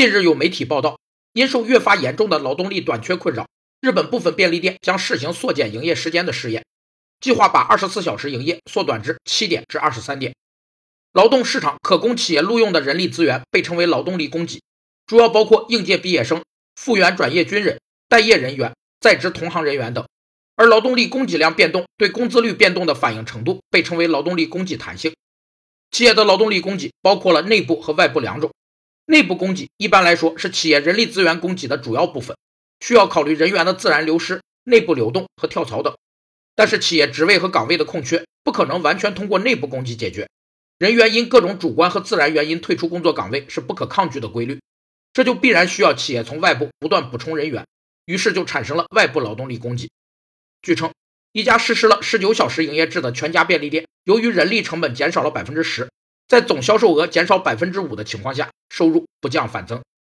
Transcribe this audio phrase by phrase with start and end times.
[0.00, 0.98] 近日有媒体报道，
[1.34, 3.46] 因受越发严重的劳动力短缺困扰，
[3.82, 6.64] 日本部分便利店将试行缩减营业时间的试验，
[7.20, 10.34] 计划把二十四小时营业缩短至七点至二十三点。
[11.12, 14.62] 劳动市场可供企业录用的人力资源被称为劳动力供给，
[15.06, 16.42] 主要包括应届毕业生、
[16.76, 17.78] 复员转业军人、
[18.08, 20.02] 待业人员、在职同行人员等。
[20.56, 25.12] 而劳动力供给量变动对工资率变动的反应程度被称为劳动力供给弹性。
[25.90, 28.50] 企业的劳动力供给包括了内部和外部两种。
[29.10, 32.36] 内部供给一般来说是企业人力资源供给的主要部分，
[32.78, 35.96] 需要考虑人员的自然流失、内部流动和跳槽等。
[36.54, 40.28] 但是企业职位和岗位的空缺不可能完全通过内部供给解决，
[40.78, 44.60] 人员因各种主观和自然原因退出工作岗位是不可抗拒的规律，
[45.12, 47.66] 这就必然需要企业从外部不断补充人员，
[48.04, 49.90] 于是就产生了外部劳动力供给。
[50.62, 50.92] 据称，
[51.32, 55.90] 一家实施了十九小时营业制的全家便利店，由于人力成本减少了百分之十，
[56.28, 58.49] 在总销售额减少百分之五的情况下，
[58.80, 59.78] 收入不降反增。